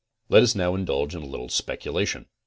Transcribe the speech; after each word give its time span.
Let 0.29 0.41
us 0.41 0.55
now 0.55 0.73
indulge 0.73 1.13
in 1.13 1.21
a 1.21 1.27
little 1.27 1.49
speculation. 1.49 2.25